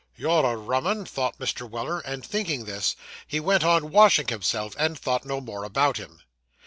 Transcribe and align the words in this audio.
'You're 0.15 0.47
a 0.51 0.55
rum 0.57 0.87
'un!' 0.87 1.05
thought 1.05 1.37
Mr. 1.37 1.69
Weller; 1.69 1.99
and 1.99 2.25
thinking 2.25 2.65
this, 2.65 2.95
he 3.27 3.39
went 3.39 3.63
on 3.63 3.91
washing 3.91 4.29
himself, 4.29 4.73
and 4.79 4.97
thought 4.97 5.25
no 5.25 5.39
more 5.39 5.63
about 5.63 5.97
him. 5.97 6.23